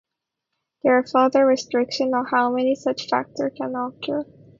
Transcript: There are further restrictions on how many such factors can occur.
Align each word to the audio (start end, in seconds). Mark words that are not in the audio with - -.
There 0.81 0.97
are 0.97 1.05
further 1.05 1.45
restrictions 1.45 2.11
on 2.15 2.25
how 2.25 2.49
many 2.49 2.73
such 2.73 3.07
factors 3.07 3.51
can 3.55 3.75
occur. 3.75 4.25